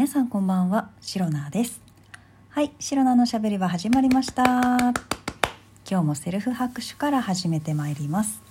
[0.00, 1.82] 皆さんこんばんはシロナです。
[2.48, 4.42] はいシロナのしゃべりは始まりました。
[4.42, 8.42] 今日もセルフ拍手から始めてまいります、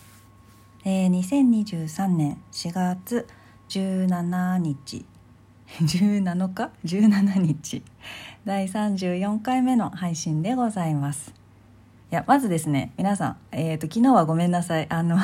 [0.85, 3.25] えー、2023年4月
[3.67, 5.07] 17日
[5.81, 7.84] 17日17日
[8.45, 11.34] 第34回目の配信でございます。
[12.11, 14.86] いやまずですね皆さん、えーと、昨日はごめんなさい。
[14.88, 15.18] あの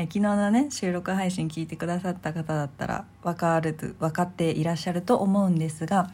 [0.00, 6.12] え昨日のね収録配信聞いてくださった方だったら分かる分かっていらっしゃると思うんですが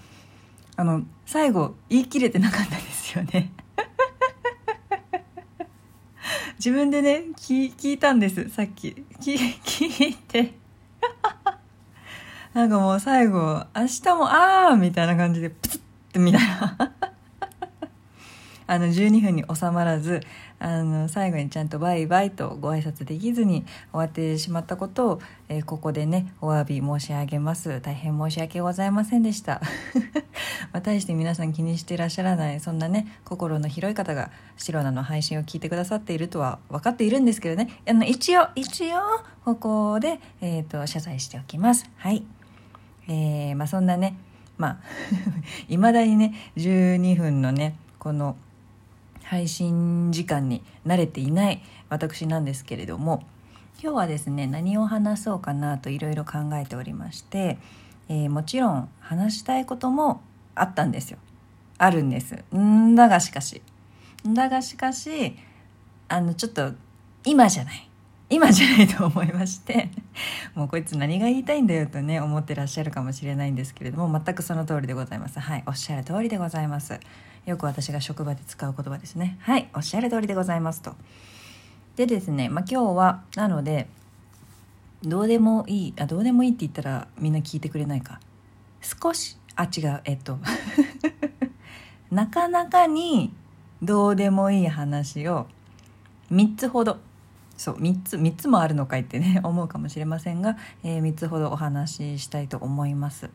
[0.76, 3.52] あの最後言い切れてなかったですよね。
[6.56, 8.48] 自分でね聞聞いたんです。
[8.48, 9.04] さっき。
[9.20, 10.54] 聞聞いて。
[12.54, 15.80] なんかもう最後「明日もああ」みたいな感じでプツッ
[16.14, 16.94] てみたいな
[18.66, 20.20] あの12分に収まらず
[20.58, 27.80] あの最後にちゃんとバイバイとご挨拶できずに終わってしまったことを、えー、ここでねお詫び申し上げます。
[27.80, 29.60] 大変申し訳ございませんでした。
[30.72, 37.68] まあ、大して皆さん気にしていらっしゃらないそんなね心の広い方がシロナの配信を聞いてくださっているとは分かっているんですけどね。
[37.88, 39.00] あの一応一応
[39.44, 41.90] ここで、えーと、謝罪しておきます。
[41.96, 42.24] はい。
[43.08, 44.16] えー、まあそんなね
[44.56, 44.78] まあ
[45.68, 48.36] いまだにね12分のねこの
[49.34, 53.24] 配信時間に慣れていない私なんですけれども
[53.82, 57.58] 今日はですね何を話そうかなといろいろ考えておりまして、
[58.08, 60.22] えー、もちろん話したいことも
[60.54, 61.18] あったんですよ。
[61.78, 62.36] あるんです。
[62.56, 63.60] んだがしかし。
[64.24, 65.36] だがしかし
[66.06, 66.70] あのちょっと
[67.24, 67.90] 今じゃない。
[68.30, 69.90] 今じゃないと思いまして
[70.54, 75.40] もうこいつ何が言いたいんだよとね思ってらっしゃるかもしれないんですけれども全くその通りでございます。
[75.40, 77.00] はいおっしゃる通りでございます。
[77.46, 79.38] よく私が職場で使う言葉ですね。
[79.40, 80.94] はいおっしゃる通りでございますと。
[81.96, 83.86] でですね、まあ、今日はなので
[85.02, 88.20] どうでもいいあどうでもいいって言ったらみんな聞いてくれないか。
[88.80, 90.38] 少しあ違うえっと。
[92.10, 93.32] なかなかに
[93.82, 95.46] どうでもいい話を
[96.30, 96.98] 3つほど。
[97.56, 103.30] そう3つ3つもあるのかいってね思うかもしれませんが、えー、3つほどお話ししたいと思います。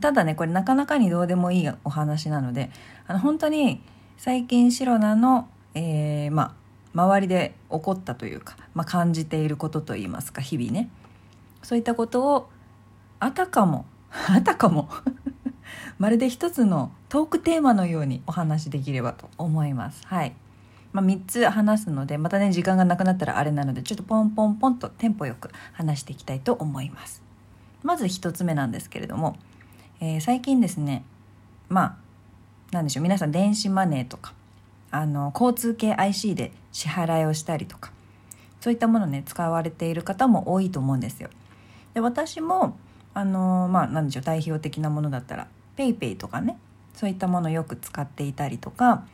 [0.00, 2.70] ただねこれなかなかにどうでもいいお話なので
[3.06, 3.82] あの本当に
[4.16, 6.54] 最近シロナの、えー、ま
[6.94, 10.90] 周りで起こったというか、ま、感じていることといいますか日々ね。
[11.62, 12.48] そういったことを
[13.20, 14.88] あたかも あたかも
[15.98, 20.06] まるで一つのトークテーマのようにお話しできればと思います。
[20.06, 20.34] はい。
[20.92, 27.22] まあ、3つ話すのでまたね時間がなくなったらあれなのでちょっとポンポンポンとテンポよく話していきたいと思います。
[27.82, 29.36] まず1つ目なんですけれども
[30.04, 31.04] えー、最近ですね
[31.68, 31.96] まあ
[32.72, 34.34] 何でしょう皆さん電子マネーとか
[34.90, 37.92] あの交通系 IC で支払いをしたりとか
[38.60, 41.30] そういったものね使われている方も多いと思うんですよ。
[41.94, 42.76] で私も
[43.14, 45.46] あのまあ何でしょう代表的なものだったら
[45.76, 46.58] PayPay とかね
[46.94, 49.04] そういったものをよく使っていたりとか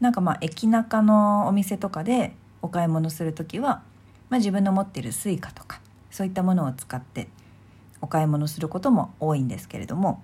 [0.00, 3.82] なんかまあ駅中のお店とかでお買い物する時は、
[4.30, 7.28] まあ、自分の持ってる Suica とかそういったものを使って
[8.04, 10.22] お買い物することも多いんですけれども。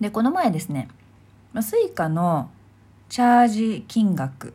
[0.00, 0.88] でこの前ですね
[1.54, 2.50] Suica の
[3.08, 4.54] チャージ金額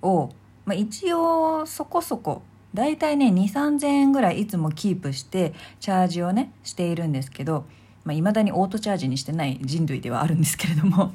[0.00, 0.30] を、
[0.64, 2.42] まあ、一応そこそこ
[2.72, 7.66] 大体ね2 3 0 0 0円ぐらいいつもキープしてチャージをねしているんですけど
[8.04, 11.12] いまあ、未だにオートチャージにしてない人類ではあるんですけれども。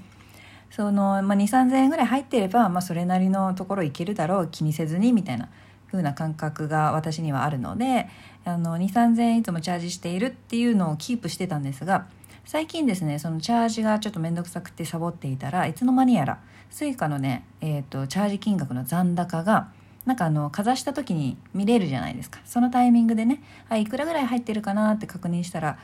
[0.69, 5.49] その、まあ、2 3 0 0 0円ぐらい入っていれば、まあ、それなりのところ行けるだろう気にせずにみたいな
[5.91, 8.07] 風な感覚が私にはあるので
[8.45, 12.07] あの2 3 0 0 0円いつもチャージしているっていうのをキープしてたんですが
[12.45, 16.39] 最近ですねそのチャージがちょっと面倒くさくてサボっていたらいつの間にやら
[16.71, 19.69] Suica のね、えーと、チャージ金額の残高が
[20.05, 22.39] なんかあのかざした時に見れるじゃないですか。
[22.45, 25.77] そのタイミングでねあいくらぐらい入ってるかなって確認したら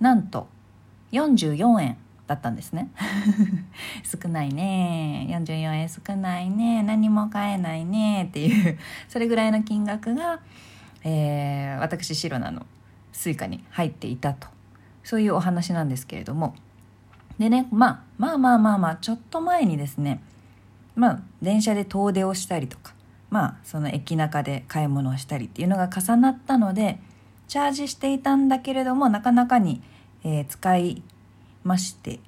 [0.00, 0.48] なんと
[1.12, 1.96] 44円
[2.28, 2.90] だったんですね。
[4.04, 5.26] 少ないね。
[5.30, 6.84] 44円少ないね。
[6.84, 8.24] 何も買えないね。
[8.24, 8.78] っていう
[9.08, 10.40] それぐらいの金額が、
[11.02, 12.66] えー、私シロナの
[13.12, 14.46] Suica に入っていたと。
[15.02, 16.54] そういうお話なんですけれども。
[17.38, 20.20] でね、まあ、まあまあまあまあちょっと前にですね
[20.96, 22.94] まあ電車で遠出をしたりとか
[23.30, 26.98] まあその駅中で買い物をしたりっていうのが重なったので
[27.46, 29.82] チャージしていたんだけれどもなかなかに、
[30.24, 31.02] えー、使い
[31.68, 32.18] まして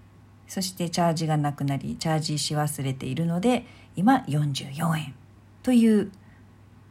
[0.47, 3.67] そしてチャージがなくなりチャージし忘れているので
[3.97, 5.15] 今44円
[5.63, 6.13] という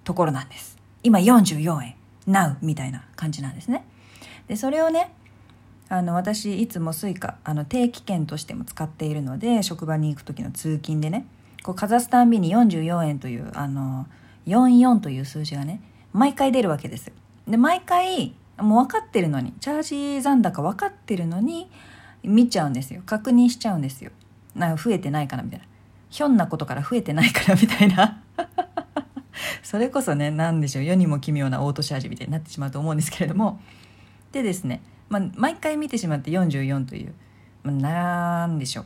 [0.03, 0.77] ところなんです。
[1.03, 1.95] 今44円
[2.27, 3.85] Now みたいな感じなんですね。
[4.47, 5.13] でそれをね
[5.89, 11.25] あの私いつも Suica あの定期券としても使っているので職場に行く時の通勤でね
[11.63, 14.07] こうかざすたんびに44円というあの
[14.47, 15.81] 44という数字がね
[16.13, 17.11] 毎回出るわけです
[17.47, 21.69] で毎回もう分かってるのにチャージ残高分かってるのに
[22.23, 23.01] 見ちゃうんですよ。
[23.05, 24.11] 確認しちゃうんですよ。
[24.55, 25.65] なんか増えてないかなみたいな。
[26.09, 28.23] ひょんなことから増えてないからみたいな。
[29.63, 30.83] それこそね何でしょう。
[30.83, 33.59] 世にも奇妙なオートチャージみたいになってしまうと思うんですけれども。
[34.31, 37.13] でですね、まあ、毎回見てしまって44という、
[37.63, 38.85] まあ、なんでしょう。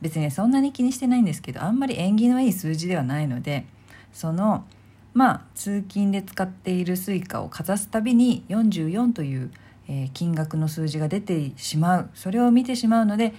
[0.00, 3.66] 別に、そんなに気にしてないんですけどあんまり縁起のいい数字ではないので
[4.14, 4.64] その
[5.12, 9.50] まあ通勤で使っている Suica をかざすたびに44という、
[9.92, 12.10] えー、金額の数字が出てしまう。
[12.14, 13.34] それを見てしまうので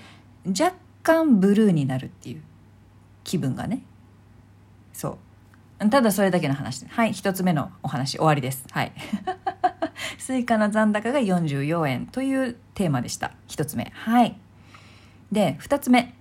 [0.47, 2.41] 若干ブルーになるっていう
[3.23, 3.83] 気分がね。
[4.91, 5.17] そ
[5.79, 5.89] う。
[5.89, 6.85] ただそれだけの話。
[6.85, 8.65] はい一つ目のお話終わりです。
[8.69, 8.91] はい。
[10.19, 13.31] Suica の残高が44円というテーマでした。
[13.47, 13.89] 一つ目。
[13.95, 14.37] はい。
[15.31, 16.13] で二つ目。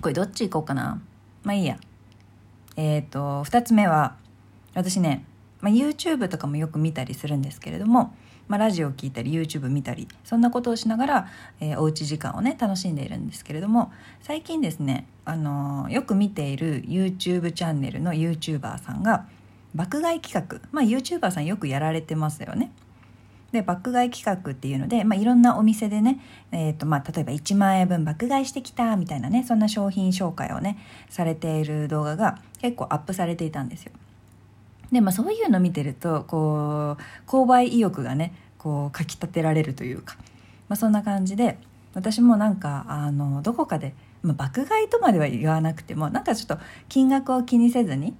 [0.00, 1.00] これどっち行こうかな。
[1.44, 1.78] まあいいや。
[2.74, 4.16] えっ、ー、と2つ目は
[4.74, 5.24] 私ね、
[5.64, 8.14] まあ、YouTube とかもよく見たりするんですけれども、
[8.48, 11.28] まあ、ラジオを聴いたり YouTube 見たりそんなことをしながら、
[11.58, 13.90] えー、おうち時間をね楽しんでいるんですけれども
[14.20, 19.26] 最近ですね、あのー、よく見ている YouTube チャンネルの YouTuber さんが
[19.74, 22.70] 爆買い企画まあ YouTuber さんよくやられてますよね。
[23.50, 26.20] で爆買い企画っていうので、まあ、いろんなお店でね、
[26.50, 30.76] えーとまあ、例えば1万円分爆買いしてきたみたいなねそんな商品紹介をね
[31.08, 33.92] されている動画が結構アップされていたんですよ。
[34.94, 40.16] でまあそういうの見てるとこう購買意欲がねこうかきたてられるというか、
[40.68, 41.58] まあ、そんな感じで
[41.92, 46.58] 私もなんかあのどこかで、まあ、爆買いとまでは言わなくてもなんかちょっと
[46.88, 48.14] 金額を気にせずに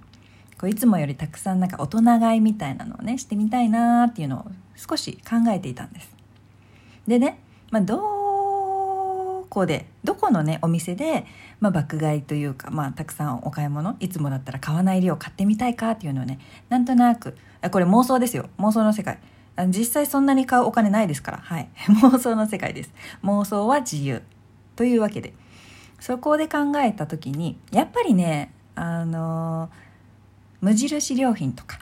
[0.59, 4.45] こういつもよりたくさんなんか大人買いみたいなのをねしてみたいなっていうのを
[4.75, 6.13] 少し考えていたんです。
[7.07, 7.39] でね、
[7.71, 8.14] まあ、ど
[9.55, 11.25] こでどこのねお店で、
[11.61, 17.37] まあ、爆買いというか、まあ、たくさんお買い物いつもだったら買わない量買ってみたいかっていうのをねなんとなく
[17.71, 18.49] これ妄想ですよ。
[18.59, 19.17] 妄想の世界。
[19.69, 21.37] 実際そんなに買うお金ないですから。
[21.37, 21.69] はい。
[22.03, 22.93] 妄想の世界です。
[23.23, 24.21] 妄想は自由
[24.75, 25.33] というわけで。
[25.99, 29.69] そこで考えた時にやっぱりねあの
[30.59, 31.79] 無印良品とか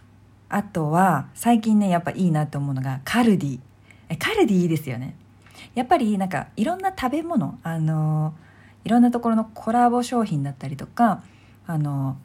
[0.47, 3.59] あとは最近ねやっぱいいなと思うのがカルディ。
[4.19, 5.15] カルディいいですよね。
[5.75, 8.33] やっぱりなんかいろんな食べ物あの
[8.85, 11.23] いろんなところのコラボ商品だったりとか
[11.65, 12.17] あの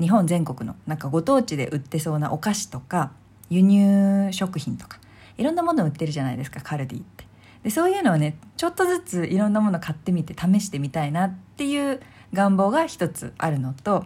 [0.00, 3.12] 日本全国のなんかご当地で売ってそうなお菓子とか
[3.50, 4.98] 輸入食品とか
[5.38, 7.24] いろんなもの売ってるじゃないですかカルディって。
[7.62, 12.00] でそういうのをねちょっとずついろんなもの買ってみて試してみたいなっていう
[12.32, 14.04] 願望が一つあるのと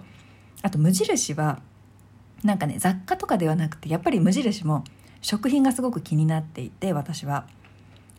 [0.62, 1.60] あと無印は
[2.44, 4.84] なんかね雑貨とかではなくてやっぱり無印も
[5.22, 7.46] 食品がすごく気になっていて私は。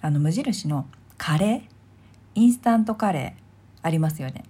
[0.02, 1.62] あの無印のカレー
[2.36, 3.42] インスタントカレー
[3.82, 4.44] ありますよね。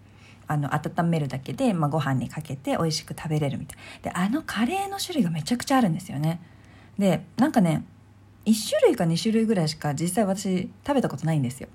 [0.50, 3.78] あの温めるだけで、まあ、ご飯にかけて美味しく食べれるみたい。
[4.02, 6.40] であのカレーの種類がめちゃくちゃあるんですよね。
[6.98, 7.84] でなんかね
[8.46, 11.70] 1種類か2種類ぐらいしか実際私食べたことないんですよ。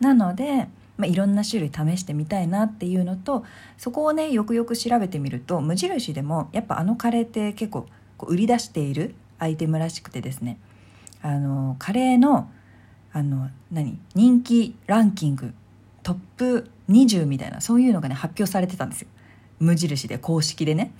[0.00, 3.44] なのでまあ、いろんな種類試してみたいなっていうのと
[3.76, 7.86] そこをねよくよく調べてみると無印でもやっぱあのカレーって結構
[8.16, 10.58] こう売り出しているアイテムらしくてですね。
[11.22, 12.50] あのカレーの
[13.16, 13.98] あの何？
[14.14, 15.54] 人気ランキング
[16.02, 19.08] トップ20みたいなそういうのがね発表されてたんですよ。
[19.58, 20.92] 無印で公式でね。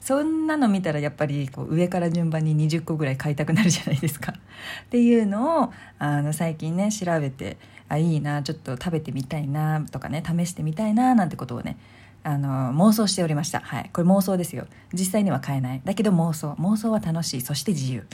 [0.00, 4.32] そんなの見たらやっぱりこう上から順番に20個ぐらい買いたくなるじゃないですか。
[4.32, 7.58] っていうのをあの最近ね調べて
[7.88, 11.78] あいいなちょっと食べてみたいなとかね試してみたいななんてことをね
[12.24, 13.60] あの妄想しておりました。
[13.60, 13.90] はい。
[13.92, 14.66] これ妄想ですよ。
[14.92, 15.82] 実際には買えない。
[15.84, 16.56] だけど妄想。
[16.58, 17.40] 妄想は楽しい。
[17.40, 18.04] そして自由。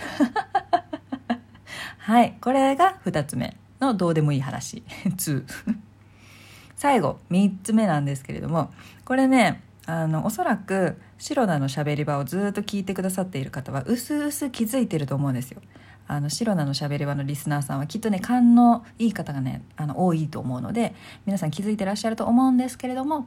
[2.07, 4.85] はいこれが2つ目のどうでもいい話。
[6.77, 8.71] 最後3つ目なんですけれども
[9.05, 15.61] これねあのおそらくシロナのしゃべり場をずっと聞いてくださっている方はうすうす気づいてると思うんですよ。
[16.07, 20.95] あのシロナのしゃべり場のリスナーさんはきっとね勘のいい方がねあの多いと思うので
[21.27, 23.27] 皆さん気づいてらっしゃると思うんですけれども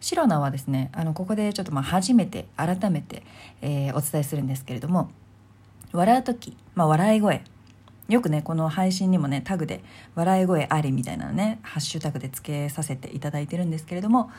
[0.00, 3.22] シロナはですねあのここでちょっとまあ初めて改めて、
[3.62, 5.10] えー、お伝えするんですけれども
[5.92, 7.42] 笑う時、まあ、笑い声
[8.08, 9.82] よくねこの配信にもねタグで
[10.14, 14.30] 「笑い声あり」みたいなねハッシュタグでつけさせていただいてるんですけれども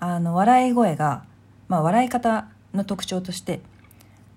[0.00, 1.24] あの笑い声が、
[1.68, 3.60] まあ、笑い方の特徴として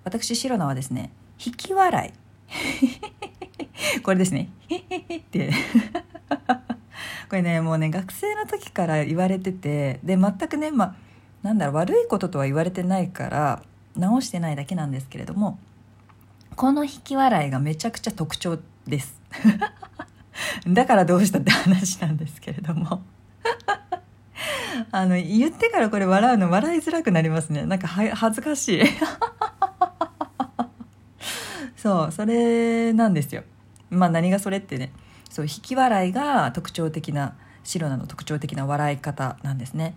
[0.03, 1.11] 私シロナはですね
[1.43, 2.25] 引き笑い
[4.03, 4.49] これですね。
[4.69, 5.51] って
[7.29, 10.95] これね、もうね、学生の時から言われてて、で、全くね、まあ、
[11.43, 13.63] なんだろう、悪いこととは言われてないから、
[13.97, 15.59] 直してないだけなんですけれども、
[16.55, 19.19] この引き笑いがめちゃくちゃ特徴です。
[20.67, 23.01] だからどうしたって話なんですけれども。
[24.91, 27.65] あの、言ってからこれ笑うの笑いづらくなりますね。
[27.65, 28.81] なんか恥ずかしい。
[31.85, 33.43] そうそれなんですよ
[33.91, 34.91] まあ何がそれってね
[35.29, 39.95] そう引き笑いが特徴的なシロナの特徴的な笑い方なんですね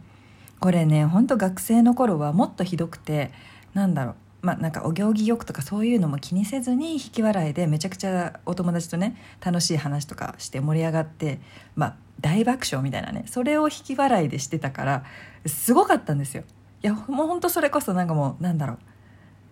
[0.60, 3.32] これねほんと学生の頃はもっとひどくて
[3.72, 11.40] なんだろうまあなんかお行儀よくとかそういうのも気にせずに引き笑いでめちゃくちゃお友達とね楽しい話とかして盛り上がって
[11.74, 15.04] まあ大爆笑みたいなねそれを引き笑いでしてたから
[15.46, 16.44] すごかったんですよ。
[16.82, 18.78] いやもうほんとそれこそなんかもうなんだろう。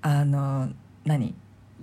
[0.02, 0.68] あの
[1.04, 1.34] 何？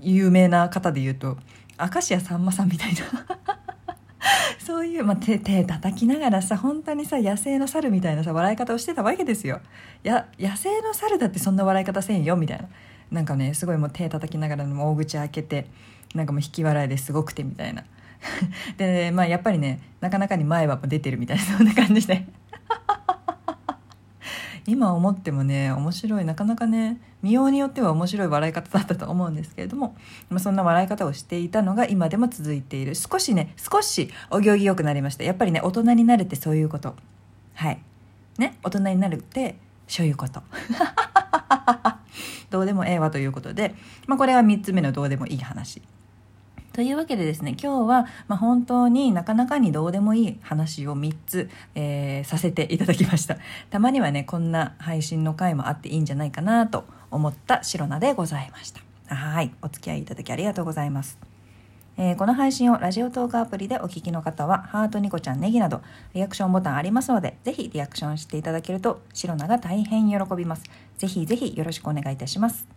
[0.02, 1.38] 有名な方で言うと
[1.80, 3.00] 明石家さんまさんみたいな。
[4.60, 9.60] そういう、まあ、手手叩きながらさ本当にさ野生の猿みたいなさ笑い方をしてたわけですよ。
[10.04, 12.70] や野生の猿だってそんな笑い方せんよみたいな。
[13.14, 15.68] なんかねすごいもう手叩きながらも大口開けて
[16.16, 17.86] なんかもう引き笑いですごくてみたいな。
[18.78, 22.26] で、まあ、やっぱりねなかなかに前歯も出てるみたいなそんな感じで。
[24.66, 29.96] 今思ってもね面白いなかなかね見ようによっては面白い笑い方だったと思うんですけれども、
[30.30, 32.96] まあ、そんな笑い方をしていたのが今でも続いている。
[32.96, 35.24] 少しね少しお行儀よくなりました。
[35.24, 36.96] やっぱりね大人になるってそういうこと。
[37.54, 37.80] はい。
[38.40, 40.42] ね大人になるってそういうこと。
[42.50, 43.76] どうでもええわということで、
[44.08, 45.82] まあ、これは3つ目のどうでもいい話。
[46.74, 53.38] というわけでですね今日は、まあ、本当になかなかにどうでもいい話を3つ、えー、させていただきました。
[53.70, 58.82] たまにはねこんな配信の回もあっていいんじゃないかなと思ったシロナでございました。
[59.14, 59.52] はい。
[59.62, 61.33] お付き合いいただきありがとうございます。
[61.98, 65.82] えー、この配信をラジオトークアプリでお聞きの方は、ハートニコちゃんネギなど、
[66.14, 70.64] リアクションボタンありますので、ぜひリアクションしていただけると、シロナが大変喜びます。
[70.98, 72.68] ぜひぜひよろしくお願いいたします。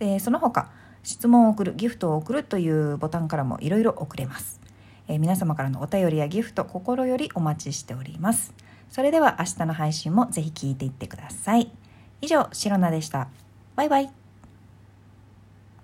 [0.00, 0.68] えー、その他、
[1.04, 4.60] 質問を送る、ギフトを送るというボタンからもいろいろ送れます。
[5.08, 8.52] えー、皆様からのお便りやギフト、心よりお待ちしております。
[8.90, 11.70] それでは明日の配信もぜひ聞いていってください。
[12.20, 13.28] 以上、シロナでした。
[13.76, 14.25] バイバイ。